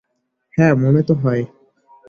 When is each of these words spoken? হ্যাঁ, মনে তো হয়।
হ্যাঁ, 0.53 0.73
মনে 0.75 1.01
তো 1.03 1.13
হয়। 1.13 1.43